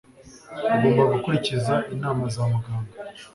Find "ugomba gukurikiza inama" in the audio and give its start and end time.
0.77-2.23